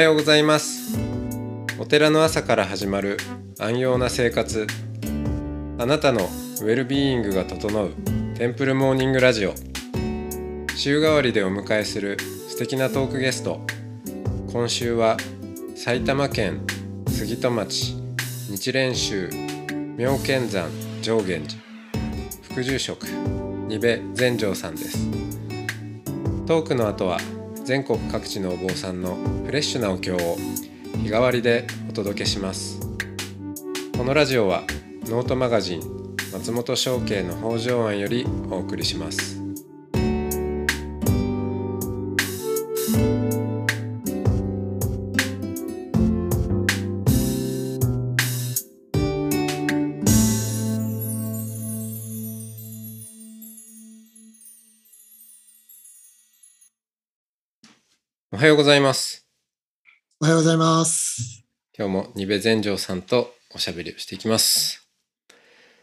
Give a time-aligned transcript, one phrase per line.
[0.00, 0.98] おはようございます。
[1.78, 3.18] お寺の朝から始まる
[3.58, 4.66] 安養な生活。
[5.76, 7.90] あなたのウェルビーイングが整う
[8.34, 9.52] テンプルモーニングラジオ。
[10.74, 12.16] 週替わりでお迎えする
[12.48, 13.60] 素敵なトークゲスト。
[14.50, 15.18] 今週は
[15.76, 16.62] 埼玉県
[17.06, 17.94] 杉戸町
[18.48, 19.28] 日蓮宗
[19.98, 20.70] 妙見山
[21.02, 21.60] 上源寺。
[22.50, 25.06] 副住職二部全成さんです。
[26.46, 27.18] トークの後は
[27.70, 29.16] 全国各地のお坊さんの
[29.46, 30.36] フレッシュなお経を
[31.04, 32.80] 日替わりでお届けします。
[33.96, 34.64] このラジオは
[35.04, 35.80] ノートマガジン
[36.32, 39.39] 松本商家の北条庵よりお送りします。
[58.40, 59.26] はようございます
[60.18, 61.44] おはようございます。
[61.76, 64.88] 今日も二部全成さんとおしゃべりをしていきます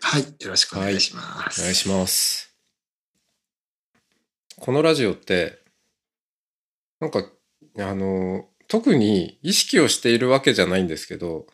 [0.02, 1.61] はい、よろしくお願いします。
[1.61, 2.55] お願いします。
[4.59, 5.59] このラジオって、
[7.00, 7.30] なんか、
[7.78, 11.45] あの、特に意識をしているわけじゃないんですけど、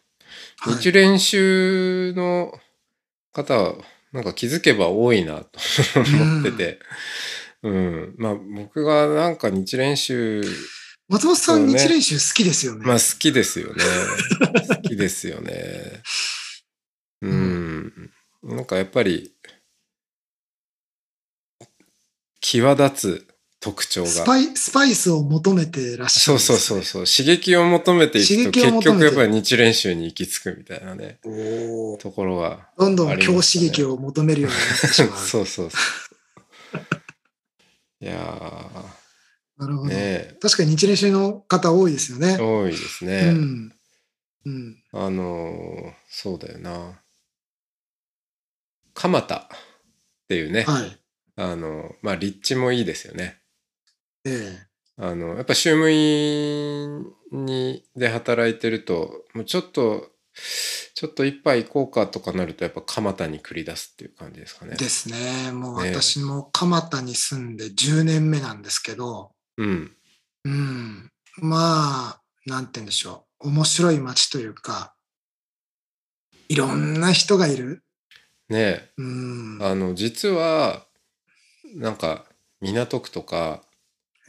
[0.59, 2.53] はい日練習の
[3.33, 3.75] 方は、
[4.13, 5.59] なんか気づけば多いなと
[5.99, 6.79] 思ってて、
[7.61, 10.43] うん、まあ僕がなんか日練習、
[11.13, 12.85] 松本さん、そうね日練習好きですよね。
[12.87, 13.83] まあ好きですよね。
[14.67, 16.01] 好きですよね。
[17.21, 18.11] うん。
[18.41, 19.31] なんかやっぱり、
[22.41, 23.27] 際立つ
[23.59, 24.09] 特徴が。
[24.09, 27.25] スパイスパイスを求めてらっしゃそうそうるんですね、そうそう。
[27.25, 32.69] 刺激を求めていくと刺激を結局やっぱり日練習に行き着くみたいなね、ところが。
[32.75, 35.17] どんどん強刺激を求めるようになってしまう。
[35.21, 35.79] そうそうそう。
[38.01, 39.02] いや
[39.57, 42.41] なるほど、ー、ね確かに日練習の方多いですよねえ、。
[42.41, 43.31] 多いですうね。
[43.31, 43.73] ん。
[44.45, 44.83] うん。
[44.91, 46.99] あのーそうだよな。
[48.93, 49.47] 蒲田っ
[50.27, 50.99] ていうね、はい。
[51.35, 53.39] あの、まあ立地もいいですよね。
[54.25, 60.11] ええあの、やっぱ宗務員に、で働いてると、もうちょっと、
[60.95, 64.75] ちょっと一杯行こうかとかなると、やっぱ蒲田に繰り出すっていう感じですかね。
[64.75, 65.51] ですね。
[65.51, 69.91] もうね私も蒲田に住んで10年目なんですけど、うん。
[70.45, 71.11] うん。
[71.37, 73.49] まあ、なんて言うんでしょう。
[73.49, 74.95] 面白い街というか、
[76.49, 77.83] いろんな人がいる。
[78.49, 79.57] ねうん。
[79.61, 80.85] あの、実は、
[81.75, 82.25] なんか、
[82.61, 83.63] 港区とか、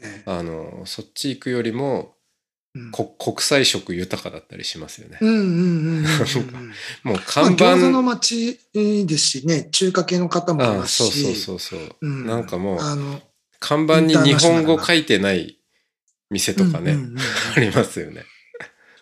[0.03, 2.15] ええあの、そっち行くよりも、
[2.77, 5.19] うんこ国際色豊かだったりしますよね。
[5.21, 5.51] うんうんうんう
[5.93, 6.03] んうん。
[7.05, 11.97] もうまあ、看板、餃子の街ですしね、中華系の方もいあますそうそうし、そうそう。
[12.01, 13.23] うんなんかもう、あの、
[13.65, 15.59] 看板に日本語書いてない
[16.29, 16.99] 店とかね、
[17.57, 18.27] ありますよね。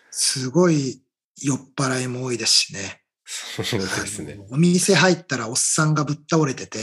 [0.09, 1.01] すごい
[1.41, 3.01] 酔っ払いも多いですしね。
[3.25, 4.39] そうですね。
[4.51, 6.79] お店入ったらおっさんがぶっ倒れてて、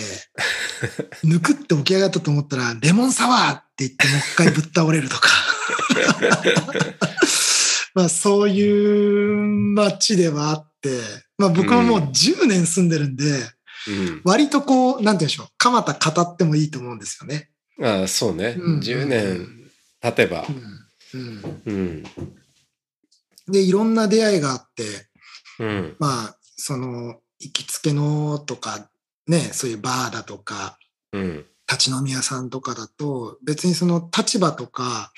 [1.25, 5.31] ぬくって起き上がったと思ったら、レモンサワーって言ってもう一回ぶっ倒れるとか。
[7.95, 11.01] まあそういう街ではあって、
[11.39, 13.25] まあ僕ももう10年住んでるんで、
[13.89, 14.21] うん。
[14.25, 17.51] 割とこう、なんて言うんでしょう、蒲田語ってもいいと思うんですよね。
[17.83, 18.57] ああそうね。
[18.59, 19.49] うん10年
[20.01, 20.53] 経てばう。
[20.53, 20.81] ん
[21.15, 22.05] うんうん。
[23.49, 25.09] で、いろんな出会いがあって、
[25.59, 25.97] うん。
[25.99, 28.91] まあ、その、行きつけのとか、
[29.27, 30.79] ね、そういうバーだとか、
[31.13, 31.47] うん。
[31.69, 35.13] 立ち飲み屋さんとかだと、別にその立場とか、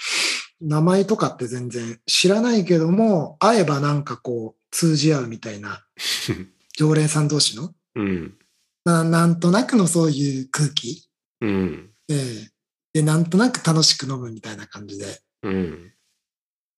[0.61, 5.85] 名前とかって全然知らないけども、会えばなんかこう、通じ合うみたいな、
[6.77, 8.39] 常連さん同士の、うん。
[8.85, 11.09] ななんとなくのそういう空気、
[11.41, 11.91] うん。
[12.09, 12.52] ええ
[12.93, 15.21] で、なんとなく楽しく飲むみたいな感じで。
[15.43, 15.93] うん。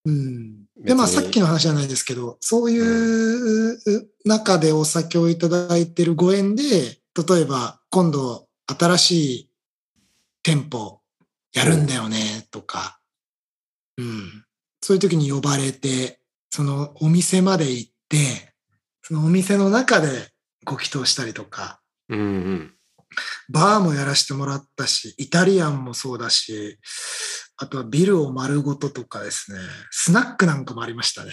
[0.07, 0.65] うん。
[0.77, 3.79] で、まあさっきの話じゃないですけど、そういう
[4.25, 6.63] 中でお酒をいただいてるご縁で、
[7.29, 9.51] 例えば今度新しい
[10.43, 11.01] 店舗
[11.53, 13.01] やるんだよねとか、
[13.97, 14.45] うん。
[14.83, 16.21] そういう時に呼ばれて、
[16.51, 18.53] そのお店まで行って、
[19.03, 20.09] そのお店の中で
[20.65, 22.19] ご祈祷したりとか、うん。
[22.19, 22.75] うん。
[23.49, 26.79] バーもやらせてもらったし、イタリアンもそうだし、
[27.57, 29.59] あとはビルを丸ごととかですね、
[29.91, 31.33] スナックなんかもありましたね。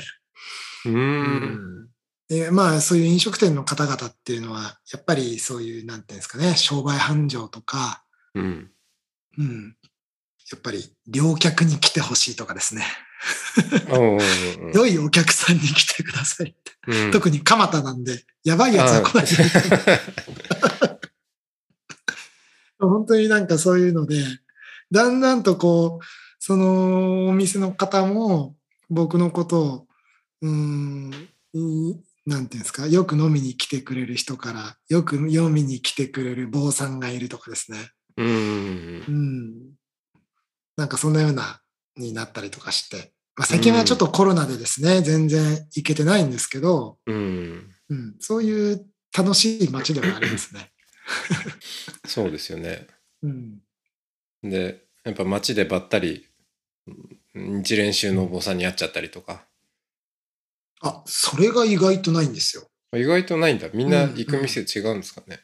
[0.86, 1.88] うん。
[2.28, 8.04] でまあそういう飲食店の方々っていうのは、やっぱりそういう、なんていうんですかね、商売繁盛とか、
[8.34, 8.72] うん。
[9.38, 9.76] うん。
[10.52, 12.86] やっぱり、良客に来てほしいとかですね。
[14.74, 16.72] 良いお客さんに来てくださいって。
[16.88, 19.26] うん特に蒲田なんで、やばいやつは来ない。
[22.88, 24.24] 本当になんかそういうので、
[24.92, 26.06] だんだんとこう、
[26.40, 28.56] そのお店の方も、
[28.90, 29.88] 僕のことを、
[30.42, 31.14] うーん、
[31.54, 31.96] い
[32.26, 37.78] なんていうんですか、よく飲みに来てくれる人から、よく飲みに来てくれる坊さんがいるとかですね。
[38.18, 39.74] うん。
[40.78, 41.62] なんかそんなような、
[41.98, 43.14] になったりとかして。
[43.36, 48.86] まあ、最近はちょっとコロナでですね、全然行けてないんですけど、うんうんうん、そういう
[49.16, 50.71] 楽しい街ではありますね。
[52.08, 52.88] そうですよね。
[53.24, 53.62] うん。
[54.44, 56.28] でやっぱ街でばったり
[56.88, 59.46] うん日練習のお坊さんに会っちゃったりとか。
[60.82, 62.68] あ、それが意外とないんですよ。
[62.94, 63.70] 意外とないんだ。
[63.74, 65.40] みんな行く店違うんですかね、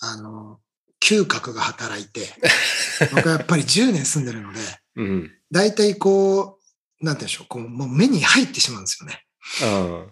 [0.00, 0.60] あの、
[1.00, 2.28] 嗅覚が働いて、
[3.14, 4.60] 僕はやっぱり10年住んでるので、
[4.96, 5.32] うん。
[5.50, 6.60] 大体こ
[7.00, 9.24] う、なんて言うんでしょう、こう、もう目に入ってしまうんですよね。
[9.62, 10.06] あ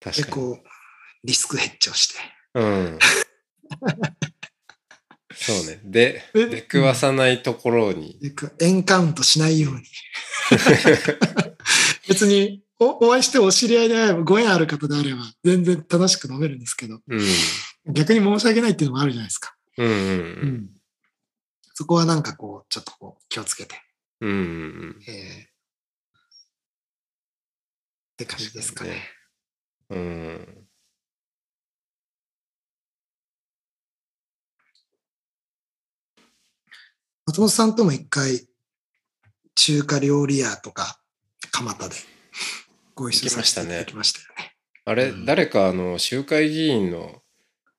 [0.00, 0.32] 確かに。
[0.32, 0.68] こう、
[1.24, 2.14] リスクヘッジをして。
[2.54, 2.98] うん
[5.34, 5.80] そうね。
[5.84, 6.46] でえ？
[6.46, 8.18] 出くわさないところに。
[8.60, 9.82] エンカウントしないように。
[12.08, 17.20] 別にお、お会いしてお知り合いであれば、ご縁ある方であれば、全然楽しく飲めるんですけど、うん。
[17.92, 19.56] 逆に申し訳ないっていうのもあるじゃないですか。
[19.76, 19.94] うんうんう
[20.46, 20.70] ん。
[21.74, 23.80] そこはなんかこう、ちょっとこう、気をつけて、
[24.20, 25.04] うんうんうん。
[25.06, 25.44] えー。
[25.44, 25.48] っ
[28.16, 29.02] て感じですかね。
[29.90, 30.67] うん
[37.28, 38.40] 松本さんとも一回、
[39.54, 40.98] 中華料理屋とか、
[41.52, 41.94] 蒲田で
[42.94, 44.54] ご一緒させていただきましたよね。
[44.86, 45.26] あれ、うん。
[45.26, 47.20] 誰かあの集会議員の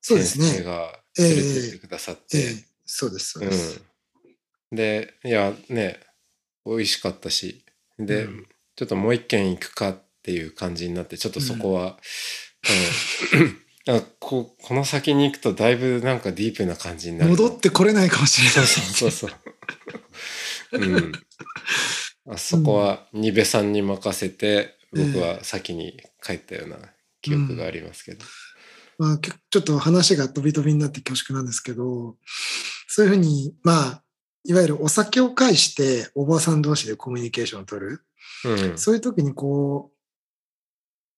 [0.00, 0.58] そうで先すね。
[0.58, 2.64] 生が連れてってくださって、ええ。
[2.86, 3.82] そうです、そうです。
[4.70, 5.98] うん、でいやね
[6.64, 7.64] 美味しかったし
[7.98, 8.46] で、うん。
[8.76, 11.98] ちょっともう一軒行くかっていう感じになってちょっとそこは、
[13.34, 13.58] うん
[13.88, 18.66] あここの先に行くとだいぶなんかディープな感じになる戻ってこれないかもしれない。
[18.66, 21.00] そうそうそうう。
[21.00, 21.12] ん。
[22.28, 26.76] あそこはニベさんに任せて、うん僕は先に帰ったような
[27.22, 28.24] 記憶がありますけど、
[28.98, 32.16] まあ、きょちょっと話が飛び飛びになって恐縮なんですけど、
[32.88, 34.02] そういうふうに、まあ、
[34.44, 38.02] いわゆるお酒を介しておばさん同士でコミュニケーションを取る。
[38.44, 38.78] うん。
[38.78, 39.89] そういう時にこう、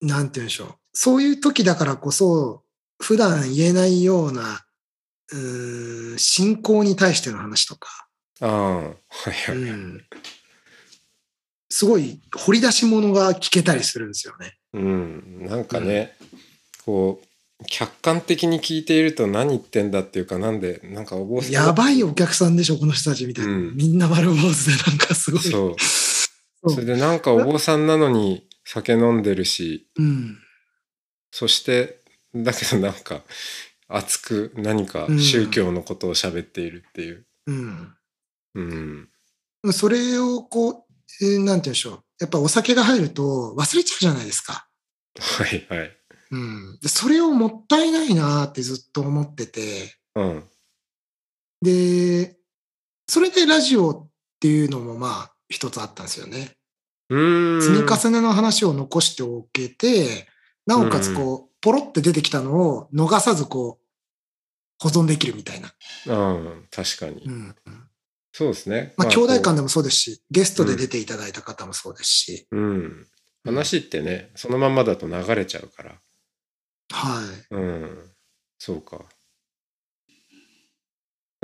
[0.02, 0.74] なんて言うんでしょう。
[0.92, 2.64] そういう時だからこそ、
[3.00, 4.64] 普段言えないような、
[5.32, 7.88] うーん信仰に対しての話とか、
[8.40, 8.92] ああは
[9.28, 10.04] いはい、うん。
[11.70, 14.58] すごい掘り出し物が聞けたりするんですよね。
[14.74, 16.16] うん、なんかね、
[16.84, 23.52] こう客観的に聞いていると何言ってんだっていうかなんでなんかお坊さんやばいお客さんでしょ、この人たちみたいな。
[23.52, 23.76] うん。
[23.76, 25.40] みんな丸坊主でなんかすごい。
[25.40, 25.76] そう。
[26.70, 30.38] それでなんかお坊さんなのに酒飲んでるしうん。
[31.30, 32.00] そして
[32.34, 33.22] だけどなんか
[33.88, 37.94] 熱く何か宗教のことを喋っているっていう、うん。
[38.54, 39.08] うん、
[39.72, 42.04] それをこう、えーなんて言うんでしょう。
[42.20, 44.68] やっぱお酒が入ると忘れちゃうじゃないですか。
[45.18, 45.96] はいはい、
[46.30, 46.78] うん。
[46.80, 50.44] で、それをもったいないなってずっと思ってて、うん、
[51.62, 52.36] で、
[53.06, 54.08] それでラジオっ
[54.40, 56.52] ていうのもまあ一つあったんですよね。
[57.60, 60.26] 積み重ねの話を残しておけて、
[60.66, 63.82] なおかつこう、ポロって出てきたのを逃さずこう、
[64.82, 65.72] 保存できるみたいな。
[66.06, 67.54] うん、確かに、うん。
[68.32, 72.46] そうですねまあ、兄弟間で、でもそうですし、ゲストで出ていただいた方もそうですし。
[72.50, 73.06] うん、
[73.44, 75.92] 話ってねそのままだと流れちゃうから
[76.92, 77.54] はい。
[77.54, 78.10] うん、
[78.58, 79.00] そうか。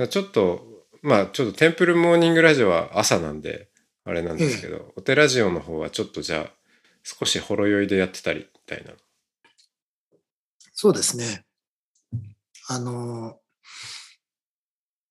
[0.09, 3.69] ちょっと、まあちょっとテンプルモーニングラジオは朝なんで、
[4.09, 6.53] あれなんですけど、お寺ラジオの方はちょっとじゃあ、
[7.03, 8.93] 少しほろ酔いでやってたりみたいな。
[10.73, 11.45] そうですね。
[12.69, 13.39] あの、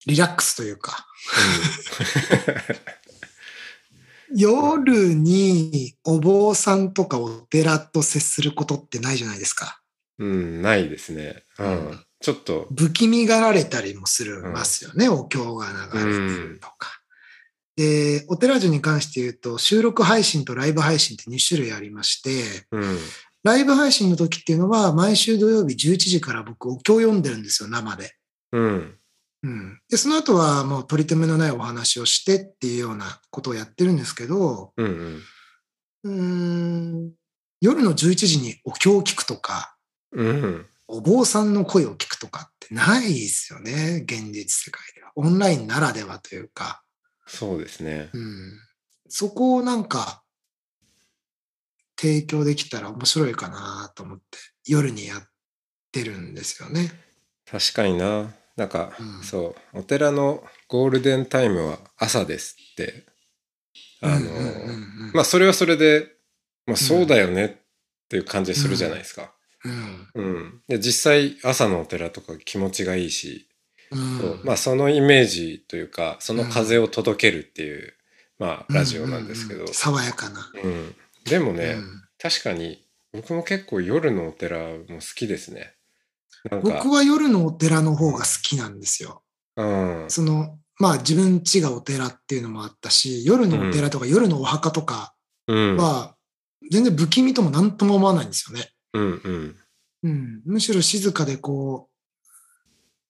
[0.07, 1.05] リラックスというか、
[4.35, 9.79] 夜にお坊さんとかお寺と接することってないじゃないですか。
[10.17, 11.43] うん、うん、ないですね。
[11.59, 11.87] うん。
[11.89, 16.96] うんちょっと、不気味がられたりもするますよね、お経が流れてるとか。
[17.77, 22.97] で、お寺寺に関して言うと、収録配信とライブ配信って2種類ありまして、うん。
[23.43, 28.15] ライブ配信の時っていうのは、毎週土曜日11時から僕、お経を読んでるんですよ、生で。
[28.51, 28.97] うん。
[29.43, 29.79] うん。
[29.89, 35.21] で、その後はもう取り留めのないお話をしてっていうようなことをやってるんですけど、うん。
[36.03, 37.11] うーん、
[37.61, 39.75] 夜の11時にお経を聞くとか、
[40.13, 40.65] うん。
[40.87, 45.11] お坊さんの声を聞くとかってないですよね、現実世界では。
[45.15, 46.81] オンラインならではというか、
[47.27, 48.09] そうですね。
[48.13, 48.59] うん、
[49.07, 50.23] そこをなんか
[51.99, 54.23] 提供できたら面白いかなと思って
[54.65, 55.21] 夜にやっ
[55.91, 56.91] てるんですよね。
[57.49, 58.33] 確かにな。
[58.55, 63.05] なんか、うんそう、お寺のゴールデンタイムは朝ですって
[64.01, 64.43] あの、うんうんうんう
[65.09, 66.07] んまあそれはそれで、
[66.65, 67.49] まあそうだよねっ
[68.09, 69.33] ていう感じするじゃないですか。
[69.63, 70.61] うんうん。
[70.67, 73.46] で、実際朝のお寺とか気持ちがいいし、
[74.43, 77.93] まあそのイメージというか、その風を届けるっていう、
[78.39, 80.51] まあラジオなんですけど爽やかな。
[80.63, 80.95] うん。
[81.25, 85.73] でもね、うん確かに僕も結構夜のお寺も好きですね。
[86.49, 89.23] 僕は夜のお寺の方が好きなんですよ。
[89.55, 90.05] うん。
[90.07, 95.13] その、まあ自分家がお寺っていうのもあったし、夜のお寺とか夜のお墓とか
[95.47, 95.77] うん。
[95.77, 96.15] は、
[96.69, 98.69] 全然不気味とも何とも思わないんですよね。
[98.93, 99.55] うんうん。
[100.03, 100.41] うん。
[100.45, 101.96] むしろ静かでこう、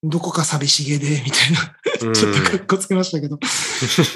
[0.10, 1.60] どこか寂しげで、みたいな、
[2.08, 3.40] うんちょっとかっこつけましたけど、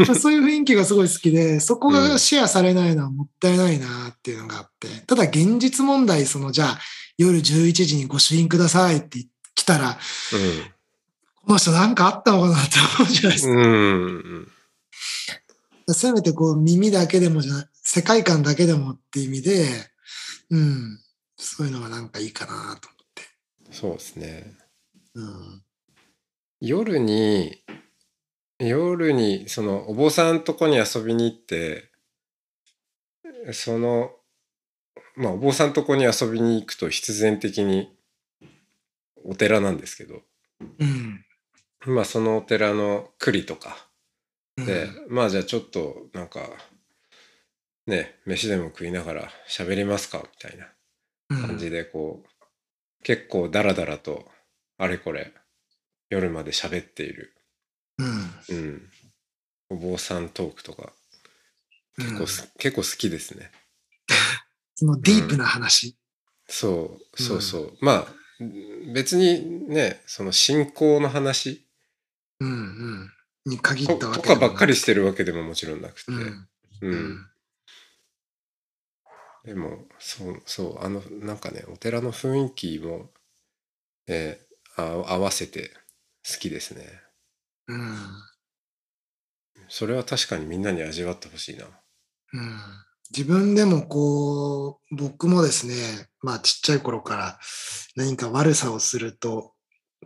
[0.05, 6.79] まあそういう雰囲気がすごい好きで、そこがシェアされないのはもったいないなっていうのがあって、ただ現実問題、その、じゃあ、
[7.17, 9.97] 夜11時にご朱印くださいって来たら、
[11.45, 13.51] この人なんかあったのかなって思うじゃないですか。
[13.51, 14.47] うん。
[15.87, 15.93] うん。
[15.93, 19.67] せめてこう耳だけでもじゃない、世界観だけでもって意味で、
[20.49, 20.99] うん、
[21.37, 22.89] そういうのがなんかいいかなと
[23.71, 24.53] そうですね。
[25.15, 25.70] 思って。
[26.61, 27.63] 夜に、
[28.59, 31.89] 夜に、その、お坊さんとこに遊びに行って、
[33.51, 34.11] その、
[35.15, 37.91] まあ、お坊さんとこに遊びに行くと必然的に
[39.25, 40.21] お寺なんですけど、
[40.79, 41.25] うん。
[41.87, 41.95] うん。
[41.95, 43.87] まあ、そのお寺の栗とか
[44.57, 46.41] うんで、まあ、じゃあちょっと、なんか、
[47.87, 50.67] ね、飯でも食いながら喋りますかみたいな
[51.31, 52.45] うん感じで、こう、
[53.01, 54.29] 結構ダラダラと、
[54.77, 55.33] あれこれ、
[56.11, 57.33] 夜まで喋っている
[57.97, 58.07] うん。
[58.49, 58.89] うん。
[59.69, 60.91] お坊さんトークとか、
[61.97, 63.51] うん結構す、結構好きですね。
[64.75, 65.97] そのディープな話。
[66.47, 67.77] そう、そうそう。
[67.81, 68.15] まあ、
[68.93, 71.65] 別にね、その信仰の話
[72.39, 73.11] うんうん。
[73.45, 76.11] に限っとたわけとかばっかりししてるわけでももちろんなくて。
[76.11, 76.15] う。
[76.15, 76.23] うん。
[76.23, 76.47] ん。
[76.81, 77.29] うん。
[79.45, 83.09] でも、そう、そう、あの、なんかね、お寺の雰囲気も、
[84.07, 85.71] えーあ合わせて
[86.27, 86.85] 好きですね。
[87.67, 87.95] うん。
[89.67, 91.65] それは確かにみんなに味わってほしいな。
[91.65, 91.67] う
[92.39, 92.59] ん
[93.15, 95.75] 自分でもこう、僕もですね、
[96.21, 97.39] まあちっちゃい頃から
[97.97, 99.53] 何か悪さをすると、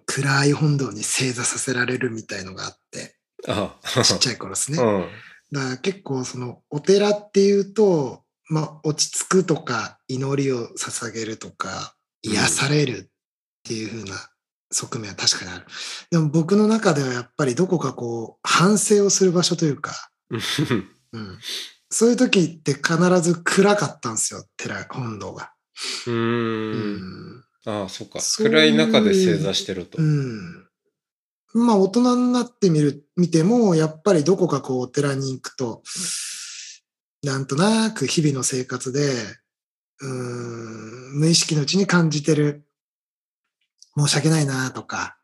[0.07, 3.15] 暗い本堂に正座させられるみたいのがあって、
[3.47, 4.79] あちっちゃい頃ですね。
[4.81, 5.05] うん。
[5.51, 11.95] だから結構そのお寺っていうと、まあ落ち着くとか祈りを捧げるとか
[12.25, 13.09] うん癒されるっ
[13.63, 14.15] ていう風な
[14.75, 15.65] 側面は確かにある。
[16.11, 19.93] でも僕の中ではやっぱりどこかこう反省をする場所というか、
[20.29, 20.41] うん、
[21.89, 25.53] そういう時って必ず暗かったんですよ、寺、本堂が。
[26.07, 27.43] うんん。
[27.65, 28.19] ああ、そっか。
[28.19, 29.97] そういう暗い中で正座してると。
[29.97, 30.67] うん。
[31.53, 35.83] まあ大人になってみる、見ても、やっぱりどこかこうお寺に行くと、
[37.23, 39.13] なんとなく日々の生活で、
[40.01, 42.65] うーん、無意識のうちに感じてる、
[43.97, 45.17] 申し訳ないなとか、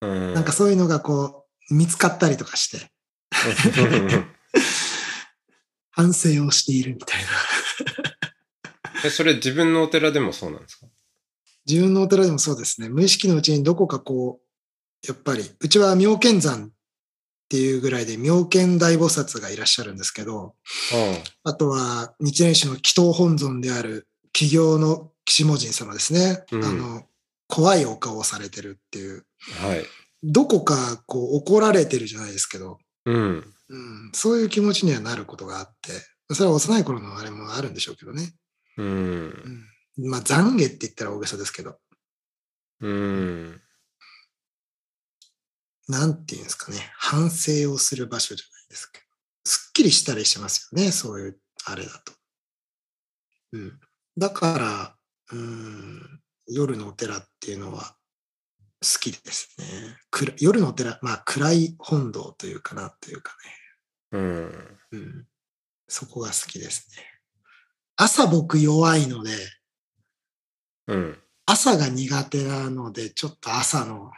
[0.00, 0.34] うん。
[0.34, 2.90] なんかそういうのがこう、見つかったりとかして、
[5.90, 7.28] 反省をしているみたいな。
[9.04, 10.86] えそれ自分のお寺でもそうなんですか？
[11.66, 12.88] 自分のお寺でもそうですね。
[12.88, 14.40] 無意識のうちにどこかこ
[15.04, 16.70] う、やっぱり、うちは妙見山っ
[17.48, 20.54] ていうぐらいで妙見大菩薩がいらっしゃるんですけど、
[21.44, 26.44] あとは日蓮宗の祈祷本尊である企業の岸門神様ですね。
[26.52, 27.06] うんあの、
[27.48, 29.24] 怖いお顔をされてるっていう、
[29.60, 29.84] はい。
[30.22, 33.54] どこかこう怒られてるじゃないですけど、うん。
[33.68, 35.92] うん、そういう気持ちにはなることがあって、
[36.34, 38.34] それは幼い頃のあれもあるんでしょうけどね。
[38.76, 39.66] うん。
[39.96, 41.78] うん、まあ、懺悔って言ったら大げさですけど、
[42.80, 43.60] うん。
[45.88, 49.04] なんていうんですかね、反省をする場所じゃないですけど、
[49.44, 52.12] すっきりしたりしますよね、そういうあれだと。
[53.52, 53.80] うん。
[54.18, 54.96] だから、
[55.32, 57.96] うん、夜のお寺っていうのは
[58.82, 59.64] 好きですね。
[60.10, 63.34] 暗夜のお寺、まあ暗い本堂というかなというか
[64.12, 64.48] うん。
[64.50, 64.54] ね、
[64.92, 65.26] うん。
[65.88, 67.04] そこが好きですね。
[67.96, 69.32] 朝僕弱いので、
[70.88, 71.18] うん。
[71.46, 74.10] 朝が苦手なので、ちょっと朝の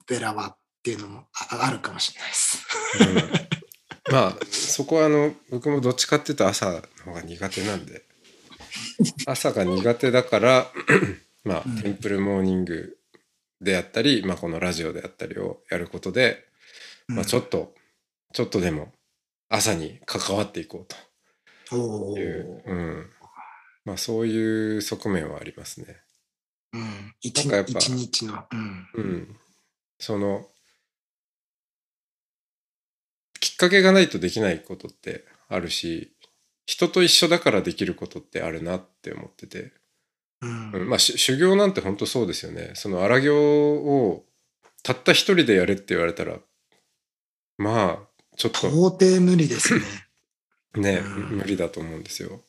[0.00, 2.66] お寺はっていうのもああるかもしれないです。
[3.48, 3.52] うん
[4.12, 8.04] まあ、そこはあの、僕もどっちかっていうと朝の方が苦手なんで、
[9.26, 10.66] 朝が苦手だから、
[11.44, 11.82] まあ、うん。
[11.82, 12.98] テンプルモーニング
[13.60, 16.44] であったり、まあ、このラジオであったりをやることで、
[17.08, 17.74] まあ、ちょっと、
[18.32, 18.92] ちょっとでも
[19.48, 23.10] 朝に関わっていこうと、いう、うん。
[23.84, 25.96] まあ、そういう側面はありますね。
[26.72, 29.36] うん、一なんかやっぱ一日の、うん、うん。
[29.98, 30.46] その、
[33.40, 36.14] きっかけがないとできないことってあるし、
[36.64, 39.72] 人と一緒だからできることってあるなって思ってて、
[40.42, 40.72] うん。
[40.72, 40.88] うん。
[40.88, 42.72] まあし修行なんて本当そうですよね。
[42.74, 44.24] その荒行を
[44.82, 46.38] たった一人でやれって言われたら
[47.58, 48.68] まあちょっと。
[48.68, 49.82] 到底無理ですね。
[50.74, 51.38] ね、うん。
[51.38, 52.42] 無理だと思うんですよ。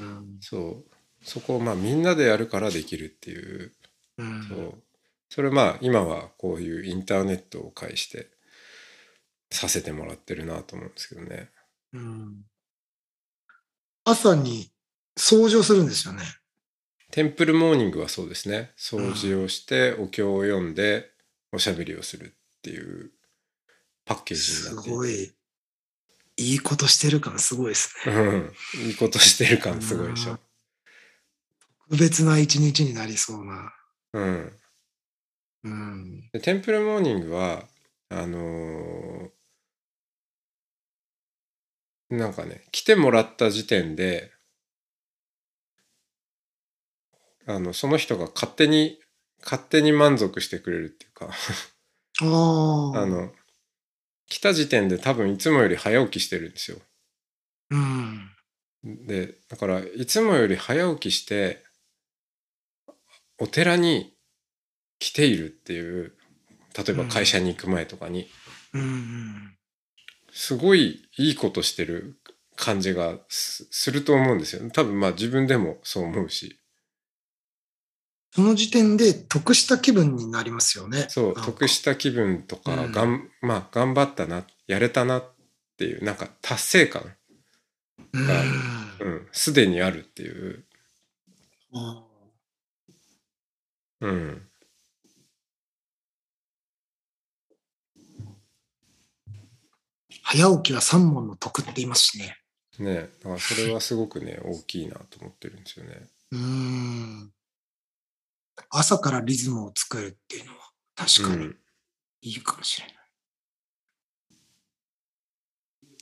[0.00, 0.38] うん。
[0.40, 0.90] そう。
[1.22, 3.72] そこをまあみんなでやるからできるっていう。
[4.18, 4.48] うん。
[4.48, 4.82] そう。
[5.28, 8.30] それまあ今はこういうインターネットを介して
[9.50, 11.50] させてもらってるなと思うんですけどね。
[11.92, 12.44] うん。
[14.04, 14.72] 朝に
[15.16, 16.24] 掃除をするんですよね。
[17.10, 21.10] テンプルモーニングはそうですね掃除をしてお経を読んで
[21.52, 23.10] おしゃべりをするっていう
[24.04, 25.32] パッケージにすなっていてごい、
[26.36, 28.14] いいことしてる感すごいですね。
[28.14, 28.52] うん
[28.86, 30.38] いいことしてる感すごいでしょ。
[31.88, 33.72] 特別な一日になりそうな。
[34.12, 34.52] うん、
[35.64, 36.30] うん。
[36.32, 37.64] でテンプルモーニングは
[38.08, 39.30] あのー
[42.10, 44.32] なんかね来てもらった時点で
[47.54, 48.98] あのその人が勝手に
[49.42, 51.30] 勝手に満足してくれるっていうか
[52.20, 52.24] あ
[53.06, 53.30] の
[54.28, 56.78] 来た時点で多分いつもより早起きしてるんですよ。
[57.70, 58.30] うん。
[58.84, 61.62] でだからいつもより早起きして
[63.38, 64.14] お寺に
[64.98, 66.14] 来ているっていう
[66.76, 68.28] 例えば会社に行く前とかに、
[68.74, 69.56] うんうん。
[70.30, 72.20] すごいいいことしてる
[72.56, 76.59] 感じがすすると思うんですよ多分まあ自分でもそう思うし
[78.32, 81.06] その時点で得した気分になりますよね。
[81.08, 85.24] そう得した気分とか、うんがんまあ頑張ったなやれたなっ
[85.76, 87.14] ていうなんか達成感
[88.12, 88.28] うん。
[89.00, 90.64] うんすでにあるっていう
[91.72, 92.04] あ
[94.00, 94.46] うん
[100.22, 102.36] 早起きは三問の得って言いますしね。
[102.78, 107.32] ねだからそれはすごくね大きいなと思ってるんですよねうん。
[108.68, 110.58] 朝からリズムを作るっていうのは
[110.94, 111.56] 確かにうん。
[112.22, 112.96] いいかもしれない。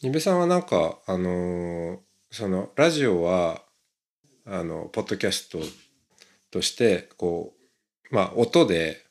[0.03, 1.99] にべさんはなんかあのー
[2.31, 3.63] そのラジオは
[4.45, 5.61] あのポッドキャスト
[6.51, 7.55] としてこ
[8.11, 9.03] うまあ音で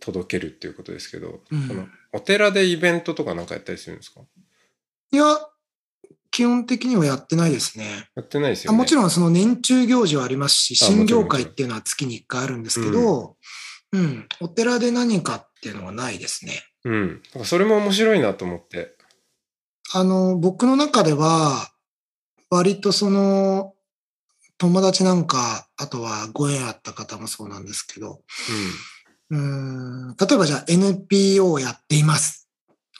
[0.00, 1.66] 届けるっていうことですけど、うん。
[1.66, 4.20] そのお寺でイベントとかなんかやったりするんですか？
[5.10, 5.24] いや、
[6.34, 8.08] 基本的にはやってないですね。
[8.16, 8.76] やってないですよね。
[8.76, 13.36] もちろんその年中行事はありますし、あ新業もちろん会っていうのは月に1回あるんですけど、
[13.92, 16.64] うん、お寺で何かっていうのはないですね。
[16.84, 17.22] うん。
[17.44, 18.96] それも面白いなと思って。
[19.92, 21.70] あの、僕の中では、
[22.50, 23.74] 割とその、
[24.58, 28.22] 友達なんか、あとはご縁あった方もそうなんですけど、
[29.30, 32.48] うーん、例えばじゃあ NPO をやっています。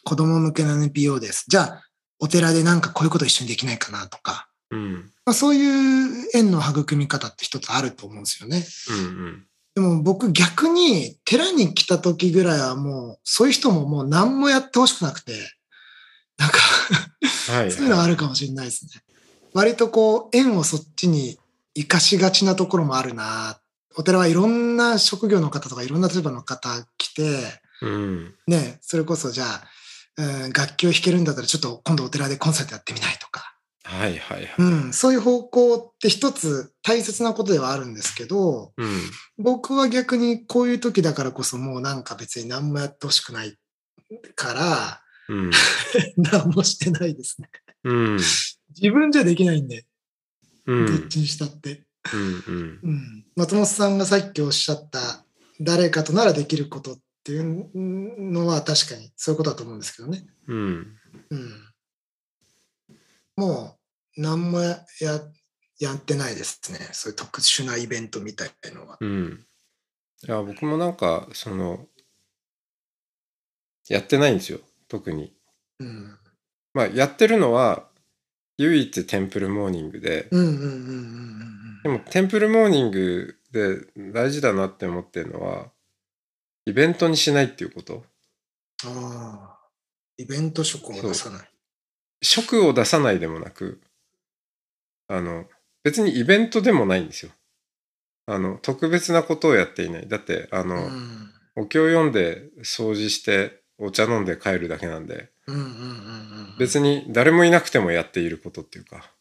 [0.04, 1.46] 子供向けの NPO です。
[1.48, 1.82] じゃあ、
[2.18, 4.79] お寺でなんかこういうこと一緒にできないかなとか、うん。
[4.79, 4.94] うん。
[5.27, 8.64] まあ、そういう縁の育み方って一つあると思うんですよね。
[8.90, 15.33] うんでも僕逆に寺に来た時ぐらいはもう、そういう人ももう何もやってほしくなくて、
[16.38, 16.59] なんか
[17.48, 17.57] うん。
[17.57, 17.72] はい。
[17.72, 19.03] そういうのはあるかもしれないですね。
[19.53, 21.38] 割とこう、縁をそっちに
[21.74, 23.59] 活かしがちなところもあるな。
[23.96, 28.35] お寺はいろんな職業の方とかいろんな立場の方来て、うん。
[28.46, 29.64] ね、それこそじゃあ、
[30.16, 34.50] うん楽器を弾けるんだったらちょっと今度お寺でコンサートやってみないとか、はいはいはい。
[34.59, 39.00] うん、そういう方向って一つ大切なことではあるんですけど、うん。
[39.38, 43.57] 僕は逆にこういう時だからこそもうなんか別に何もやってほしくない
[44.35, 45.50] から、うん。
[46.16, 47.50] 何もしてないですね。
[47.85, 48.16] うん。
[48.16, 49.85] 自分じゃできないんで、
[50.66, 50.87] うん。
[50.87, 51.85] どっちにしたって。
[52.12, 52.20] うん。
[52.20, 52.81] うん。
[52.83, 55.24] うん、松本さんがさっきおっしゃった
[55.61, 57.70] 誰かとならできることっていう
[58.32, 60.26] のは確かにそういうことだと思うんですけどね。
[60.46, 60.98] うん。
[61.30, 61.50] うん、
[63.37, 63.78] も
[64.16, 64.78] う何もや
[65.80, 66.78] やってないですね。
[66.92, 68.98] そういう特殊なイベントみたいなのは。
[69.00, 69.46] うん。
[70.26, 71.87] いや、僕もなんか、その、
[73.88, 74.60] やってないんですよ。
[74.88, 75.34] 特に。
[75.80, 76.18] うん、
[76.72, 77.88] まあ、やってるのは、
[78.56, 85.70] 唯一 Temple Morning で、うんうんうんうんうんでも Temple Morning で大事だなって思ってるのは、
[86.66, 88.05] イベントにしないっていうこと？
[88.87, 88.90] うん。
[88.90, 89.68] ああ、
[90.16, 91.48] イベント色を出さない。
[92.22, 93.81] 色を出さないでもなく、
[95.09, 95.44] あの、
[95.83, 97.33] 別にイベントでもないんですよ。
[98.27, 100.09] あの、特別なことをやっていない。
[100.09, 105.31] だって、あの、うんお経を読んで掃除してお茶飲んで帰るだけなんで、
[106.59, 109.12] 別に誰もいなくてもやっていることっていうか、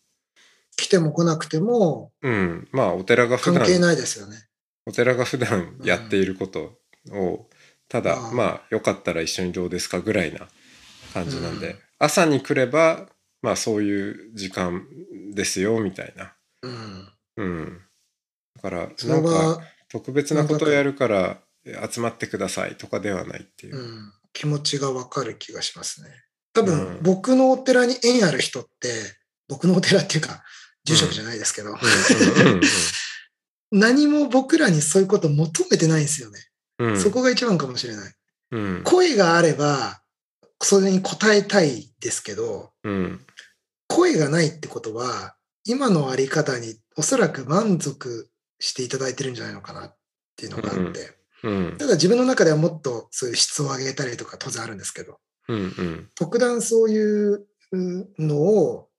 [0.75, 4.47] 来ても来なくてもうん、まあお寺が普段関係ないですよね。
[4.87, 6.73] お寺が普段やっていること
[7.11, 7.47] を、
[7.89, 10.47] ただ、うんまあよかったら一緒にどうですかぐらいな
[11.13, 13.07] 感じなんで、うん朝に来れば
[13.41, 14.85] まあそういう時間
[15.33, 16.33] ですよみたいな。
[16.63, 17.09] うん。
[17.37, 17.81] うん。
[18.55, 21.37] だからなんかは、特別なことをやるから
[21.89, 23.79] 集まってくださいとかではないっていうう。
[23.79, 26.09] ん、気持ちがわかる気がしますね。
[26.53, 28.89] 多うん分、僕のお寺に縁ある人って、
[29.47, 30.43] 僕のお寺っていうか、
[30.85, 31.77] 住職じゃないですけど、
[33.71, 36.39] 何も僕らにそういうこと求めてないんですよね。
[36.97, 38.13] そこが一番かもしれない。
[38.51, 38.81] うん。
[38.83, 40.01] 声があれば、
[40.61, 43.25] それに応えたいですけど、うん。
[43.87, 49.97] 声がないってことは、今のあり方におそらく満足していただいてるんじゃないのかなっ
[50.35, 51.77] ていうのがあって、うん。
[51.77, 56.09] ただ自分の中ではもっとそういう質を上げたりとか当然あるんですけど、うんうん。
[56.15, 57.45] 特段そういう
[58.17, 58.89] のを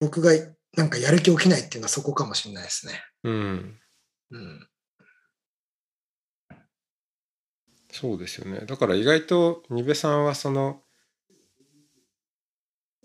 [0.00, 0.32] 僕が
[0.76, 3.02] なんかやる気起きないっていうのはそこかもしれないですね。
[3.24, 3.78] うん。
[4.30, 4.68] うん。
[7.92, 8.60] そうですよね。
[8.66, 10.82] だから意外とニベさんはその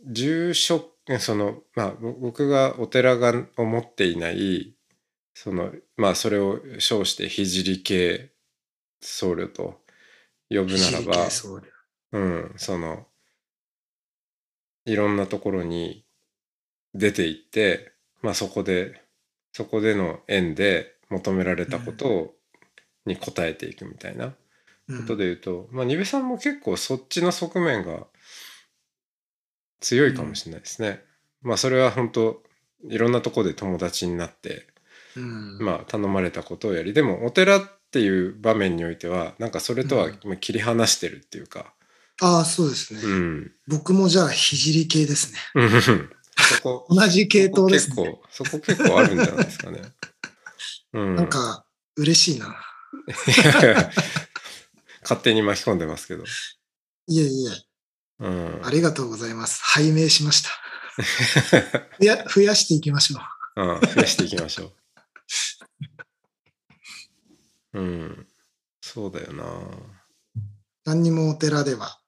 [0.05, 4.75] 住職そのまあぼ僕がお寺がを持っていない
[5.33, 8.31] そのまあそれを称して聖系
[9.01, 9.81] 僧侶と
[10.49, 11.27] 呼ぶならば
[12.11, 13.05] うんその
[14.85, 16.05] いろんなところに
[16.93, 19.01] 出て行ってまあそこで
[19.51, 22.33] そこでの縁で求められたことを、
[23.05, 24.33] に応えていくみたいな。
[24.87, 28.05] うんことで言うと、まあ、ニベさんも結構そっちの側面が
[29.79, 31.01] 強いかもしれないですね。
[31.41, 32.43] まあそれは本当
[32.87, 34.67] いろんなとこで友達になって、
[35.15, 41.73] うんまあ頼まれたことをやりでもお寺っていう場面においてはなんかそれとは切り離してるっていうか、
[42.21, 43.01] ああ、そうですね。
[43.03, 45.39] うん、僕もじゃあ、聖系ですね。
[45.55, 48.19] うんそこ 同じ系統ですそこね。
[48.27, 49.81] 結構そこ結構あるんじゃないですかね。
[50.93, 51.65] うん、なんか、
[51.97, 52.55] 嬉しいな。
[53.27, 53.91] いやいや
[55.05, 56.23] 勝手に巻き込んでますけど。
[57.07, 57.51] いえいえ、
[58.19, 59.61] うん、ありがとうございます。
[59.63, 60.49] 拝命しました。
[62.01, 63.19] いや、増やしていきましょ
[63.55, 63.61] う。
[63.61, 64.73] うん、増やしていきましょう。
[67.79, 68.27] うん、
[68.81, 69.45] そうだよな。
[70.85, 71.99] 何にもお寺では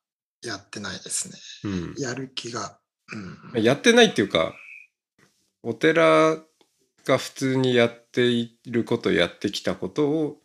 [0.42, 1.38] やってないですね。
[1.66, 2.80] うん、やる気が。
[3.54, 3.64] うん。
[3.64, 4.56] やってないっていうか、
[5.62, 6.38] お寺
[7.06, 10.42] が普通にやっていること、やってきたことを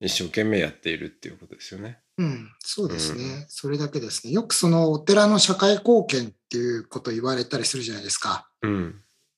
[0.00, 1.98] 一生懸命やっているっていうことですよね。
[2.18, 4.32] うん、そうですね、うんそれだけですね。
[4.32, 8.48] よくそのお寺の社会貢献っていうことを言われたりするじゃないですか。
[8.62, 8.94] うん、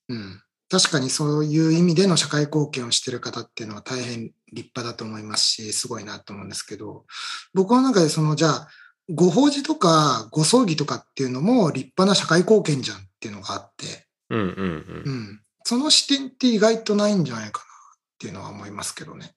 [0.09, 0.41] うん。
[0.69, 7.05] 確かにそういう意味での社会貢献をしてる方っていうのは大変立派だと思いますし、すごいなと思うんですけど、
[7.53, 8.67] 僕の中でその、じゃあ、
[9.09, 15.13] ご法事とかご葬儀とかっていうのも立派な社会貢献じゃんっていうのがあって、うん、うん、ううん。
[15.33, 15.41] ん。
[15.63, 19.35] その視点って意外とないんじゃないかなっていうのは思いますけどね。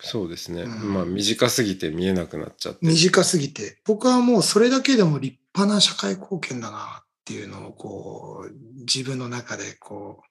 [0.00, 0.62] そうですね。
[0.62, 0.94] うん。
[0.94, 2.78] まあ短すぎて見えなくなっちゃって。
[2.82, 10.22] 短すぎて、僕はもうそれだけでも立派な社会貢献だなっていうのをこう、自分の中でこ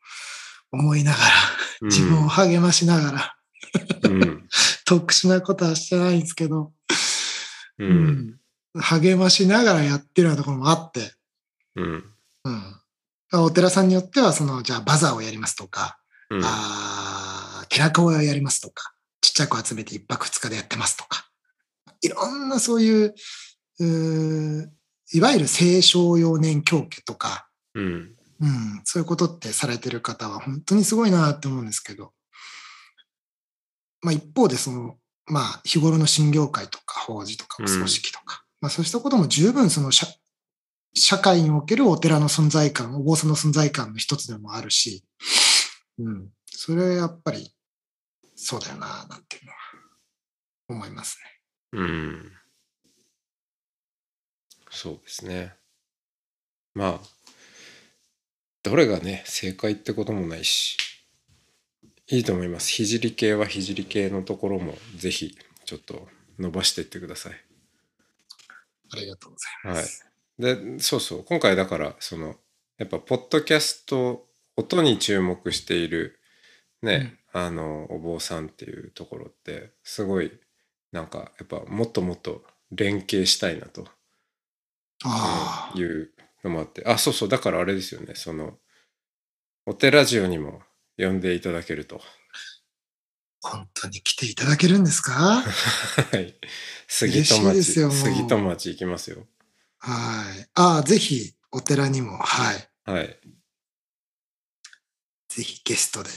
[0.71, 1.23] う、思いながら、
[1.81, 1.87] うん。
[1.87, 3.35] 自分を励ましながら、
[4.03, 4.47] うん、
[4.85, 6.73] 特殊なことはしてないんですけど、
[7.77, 8.39] う、うんん。
[8.75, 11.13] 励ましながらやってるようなところもあって、
[11.75, 12.05] うん、
[12.43, 21.29] うん、お寺さんによっては、その、じゃあバザーをやりますとか、うん、あー寺子屋をやりますとか、ちっちゃい子集めて一泊二日でやってますとか、
[22.01, 23.15] いろんなそういう、
[23.79, 24.69] うー
[25.11, 32.13] いわゆる青少幼年教家とか、うん、うん、そういうことってされてる方は本当にすごいなって思うんですけど、
[34.01, 40.05] まあ一方でその、まあ日頃の診療会とか法事とかお葬式とか、まあそうしたことも十分その社
[40.93, 45.03] 社会におけるお寺の存在感、お坊さんの存在感の一つでもあるし、
[45.97, 47.51] うん、それはやっぱり
[48.41, 49.57] そうだよな、なんていうのは
[50.69, 51.19] 思います
[51.73, 51.79] ね。
[51.79, 52.31] うん。
[54.71, 55.55] そうですね。
[56.73, 57.07] まあ、
[58.63, 60.77] どれがね、正解ってこともないし、
[62.07, 62.71] いいと思います。
[62.71, 66.07] 聖系は聖系のところも、ぜひ、ちょっと
[66.39, 67.33] 伸ばしていってください。
[68.93, 70.05] ありがとうございます。
[70.39, 72.37] で、そうそう、今回だから、その、
[72.77, 76.21] やっぱ、ポッドキャスト、音に注目している、
[76.81, 80.31] ね、あの、お坊さんっていうところって、すごい、
[80.91, 83.87] なんか、やっぱ、もっともっと連携したいなと。
[85.75, 86.11] いう
[86.43, 86.83] のもあって。
[86.85, 88.15] あそうそうだからあれですよね。
[88.15, 88.59] その
[89.65, 90.61] お寺ジオにも
[90.97, 92.01] 呼んでいただけると。
[93.41, 95.13] 本当に来ていただけるんですか？
[95.13, 95.43] は
[96.17, 96.35] い。
[96.89, 99.25] 杉戸町杉戸町行きますよ。
[99.77, 100.49] はい。
[100.55, 102.69] ああ、ぜひお寺にも、はい。
[102.83, 103.19] はい。
[105.29, 106.09] ぜひゲストで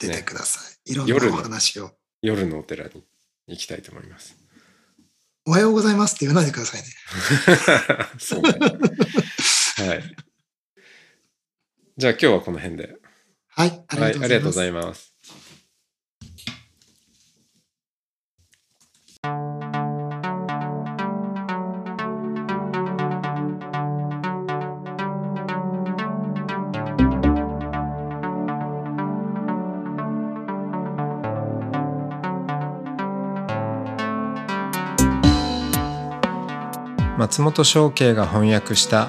[0.00, 0.92] 出てください。
[0.92, 1.90] いろんなお話を。
[2.22, 3.04] 夜のお寺に
[3.46, 4.36] 行きたいと思います
[5.46, 6.86] おはようございますって言わないでくださいね。
[8.20, 8.50] そうね
[9.88, 10.16] はい
[11.96, 12.96] じゃあ今日はこの辺で。
[13.48, 15.09] はい、ありはい、ありがとうごがとうございざいます。
[37.40, 39.08] 松本紹圭が翻訳した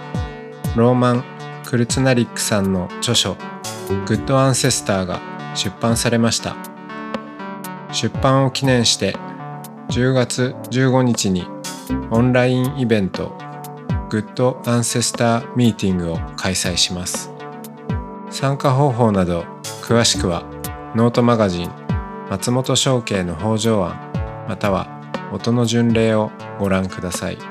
[0.78, 1.24] ローマン・
[1.66, 3.36] クルツナリックさんの著書
[4.08, 5.20] 「Good Ancestor」が
[5.54, 6.56] 出版されました。
[7.92, 9.18] 出版を記念して
[9.90, 11.46] 10月15日に
[12.10, 13.36] オンラインイベント
[14.10, 17.34] 「グッド・アンセスター・ミーティング」を開催します。
[18.30, 19.44] 参加方法など
[19.82, 20.44] 詳しくは
[20.96, 21.72] ノートマガジン
[22.30, 24.00] 松本紹圭の方丈庵
[24.48, 24.88] または
[25.34, 27.51] 音の巡礼をご覧ください。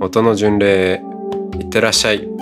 [0.00, 1.02] 音の巡礼
[1.58, 2.35] いってらっしゃい。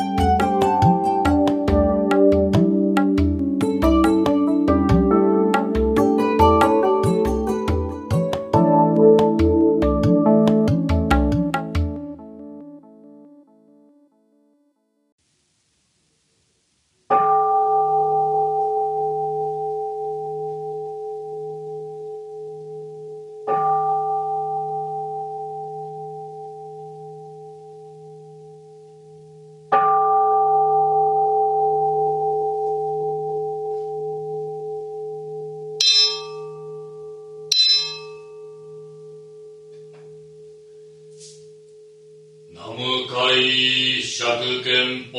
[44.24, 45.18] 釈憲法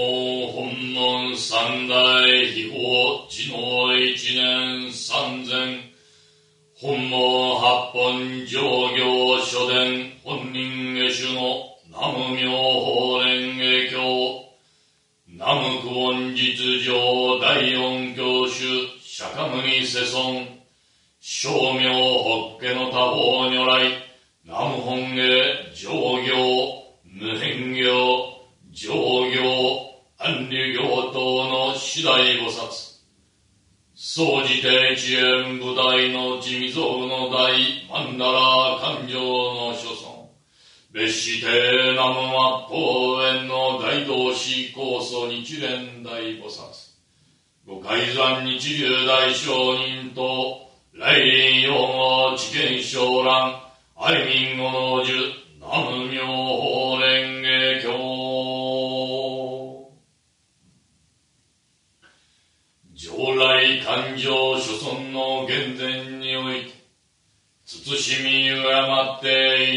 [0.51, 5.79] 本門三大秘宝知能一年三千
[6.81, 8.59] 本門八本上
[8.95, 14.45] 行書伝本人下手の南無妙法蓮華経
[15.27, 20.54] 南無久遠実上第四教主釈迦牟尼世尊
[49.35, 53.59] 流大聖人と来臨用語知見昇蘭
[53.97, 55.11] 愛民語の樹
[55.59, 57.91] 南無妙法蓮華経
[62.93, 66.71] 上来勘定諸尊の厳前において
[67.65, 69.27] 慎み敬って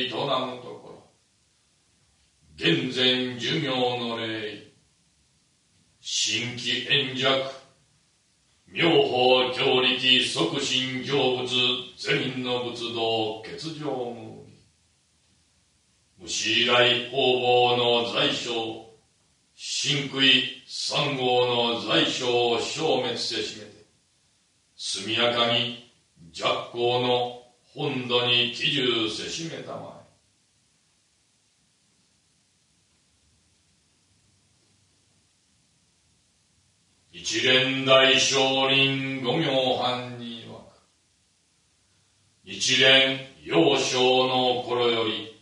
[0.07, 1.11] 営むところ
[2.57, 3.69] 厳前寿命
[3.99, 4.73] の礼
[6.01, 7.58] 新規円弱
[8.71, 11.49] 妙法強力即身成仏
[11.97, 14.13] 善人の仏道欠場
[16.19, 18.93] 無虫来方々の在所
[19.55, 23.87] 真悔三号の在所を消滅せしめて
[24.77, 25.91] 速やかに
[26.39, 27.43] 若光の
[27.75, 29.98] 本土に帰住せしめたまえ。
[37.31, 38.39] 一連大聖
[38.71, 40.63] 人五行藩に曰く。
[42.43, 45.39] 一連幼少の頃より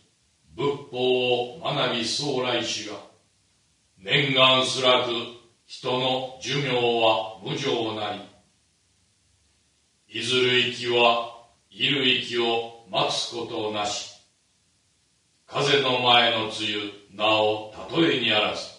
[0.53, 2.95] 仏法を学び将来しが。
[3.97, 5.11] 念願すらく
[5.65, 8.19] 人の寿命は無常なり。
[10.09, 14.11] いずる息はいる息を待つことなし。
[15.45, 16.53] 風の前の梅
[17.13, 18.76] 雨なお例えにあらず。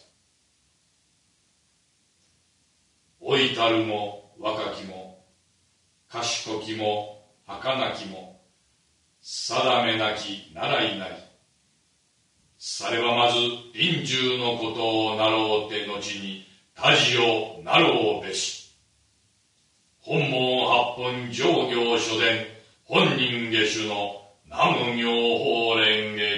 [3.28, 5.22] 老いたるも若きも
[6.08, 8.40] 賢きも儚きも
[9.20, 11.14] 定めなき習いなり。
[12.56, 13.36] さればまず
[13.74, 18.74] 臨終のことをなろうて後に他事をなろうべし。
[20.00, 22.46] 本門八本上行書伝
[22.84, 26.37] 本人下手の南無行法蓮華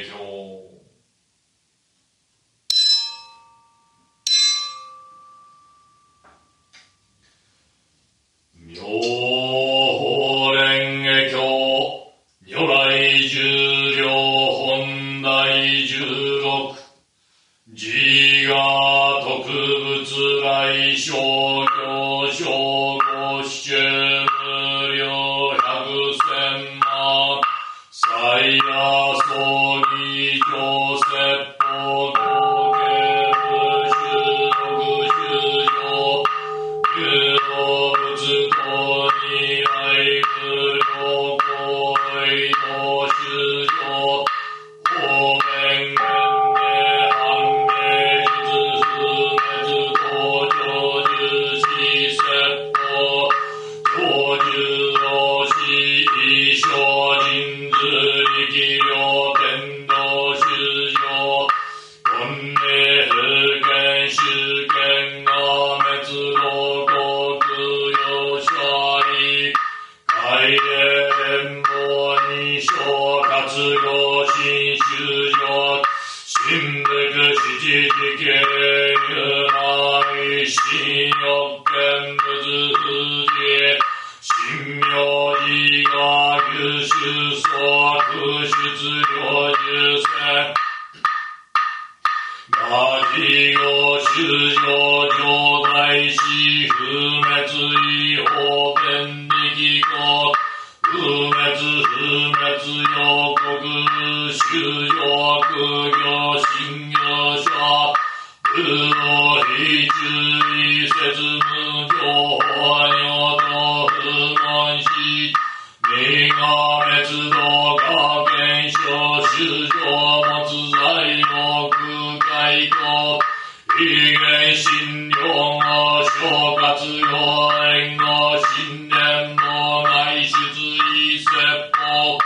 [131.32, 132.18] 曰波，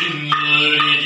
[0.00, 0.99] 君子。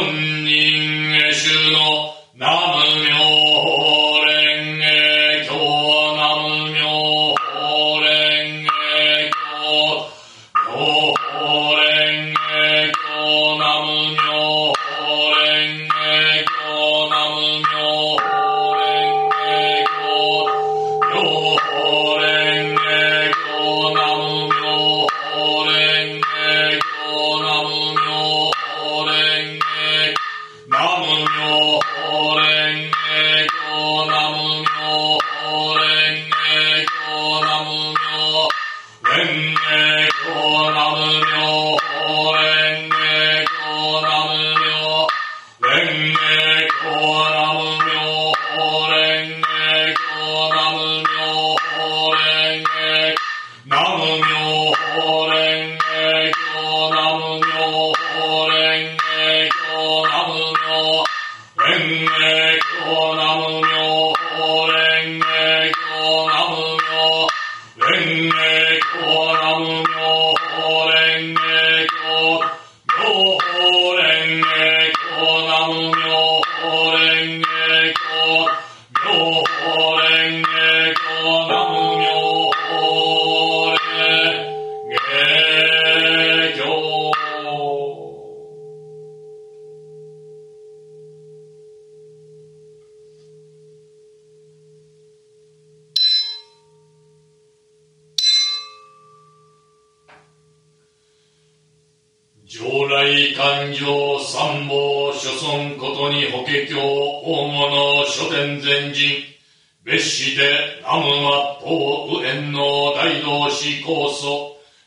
[0.00, 3.09] 本人へ主の名前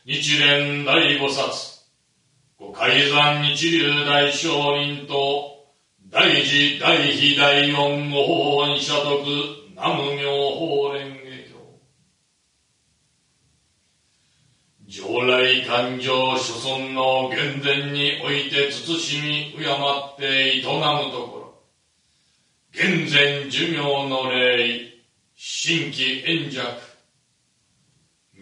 [0.06, 1.80] 日蓮大菩薩
[2.58, 5.64] ご海山日流大聖人と
[6.10, 9.24] 大事大悲大恩ご法恩社徳
[9.74, 10.28] 南無妙
[10.58, 11.24] 法蓮華
[14.86, 15.00] 経。
[15.00, 21.62] 上来勘定諸尊の原前において慎み敬って営むところ。
[22.74, 23.78] 現前寿命
[24.10, 24.82] の礼
[25.34, 26.93] 新規円弱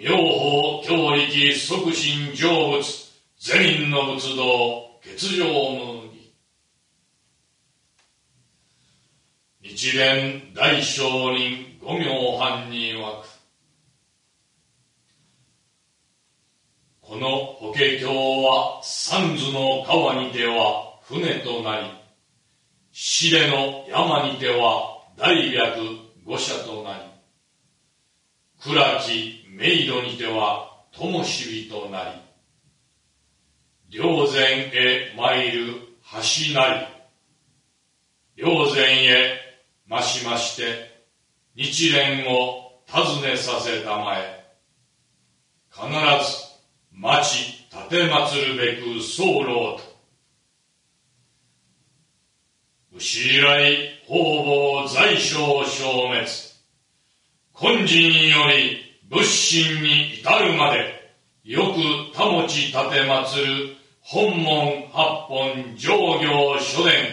[0.04, 2.82] 妙法教力即身成仏
[3.38, 6.34] 善人の仏道欠場無義
[9.62, 13.28] 日蓮大聖人五名藩に枠
[17.00, 17.28] この
[17.60, 21.86] 法華経は三途の川にては船となり
[22.90, 25.80] 死での山にては大白
[26.26, 27.11] 五社となり。
[28.64, 32.14] 暗き冥土にては灯火とな
[33.88, 34.02] り霊
[34.32, 35.74] 前へ参る
[36.12, 36.86] 橋なり。
[38.36, 39.40] 霊前へ
[39.88, 41.04] 増しまして
[41.56, 44.54] 日蓮を訪ねさせたまえ
[45.70, 45.98] 必ず
[46.92, 49.44] 待ち立て祀るべく候
[49.76, 49.92] と。
[52.94, 56.51] 牛以来方々在所消滅。
[57.62, 61.12] 本人より仏心に至るまで
[61.44, 67.04] よく保ち立て祭る本門八本上行書伝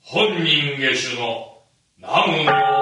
[0.00, 1.58] 本人下手の
[1.98, 2.81] 南無妙